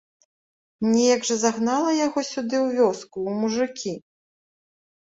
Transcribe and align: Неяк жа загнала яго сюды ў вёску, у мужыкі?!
Неяк 0.93 1.21
жа 1.29 1.35
загнала 1.43 1.91
яго 2.07 2.19
сюды 2.33 2.57
ў 2.65 2.81
вёску, 2.81 3.17
у 3.31 3.39
мужыкі?! 3.45 3.93